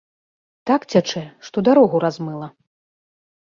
Так 0.71 0.81
цячэ, 0.93 1.23
што 1.49 1.57
дарогу 1.69 2.01
размыла. 2.05 2.47